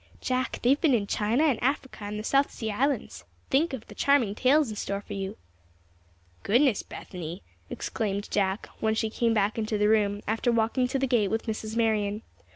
[0.19, 3.23] Jack, they've been in China and Africa and the South Sea Islands.
[3.51, 5.37] Think of the charming tales in store for you!"
[6.41, 11.05] "Goodness, Bethany!" exclaimed Jack, when she came back into the room after walking to the
[11.05, 11.75] gate with Mrs.
[11.75, 12.23] Marion.